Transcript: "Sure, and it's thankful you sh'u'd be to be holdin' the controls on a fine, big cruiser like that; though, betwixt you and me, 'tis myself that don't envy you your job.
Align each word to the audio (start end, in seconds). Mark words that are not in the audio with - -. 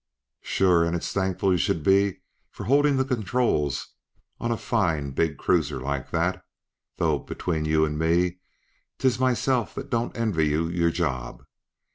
"Sure, 0.41 0.83
and 0.83 0.95
it's 0.95 1.13
thankful 1.13 1.51
you 1.51 1.59
sh'u'd 1.59 1.83
be 1.83 2.13
to 2.55 2.63
be 2.63 2.67
holdin' 2.67 2.97
the 2.97 3.05
controls 3.05 3.89
on 4.39 4.49
a 4.51 4.57
fine, 4.57 5.11
big 5.11 5.37
cruiser 5.37 5.79
like 5.79 6.09
that; 6.09 6.43
though, 6.97 7.19
betwixt 7.19 7.67
you 7.69 7.85
and 7.85 7.99
me, 7.99 8.39
'tis 8.97 9.19
myself 9.19 9.75
that 9.75 9.91
don't 9.91 10.17
envy 10.17 10.47
you 10.47 10.67
your 10.69 10.89
job. 10.89 11.43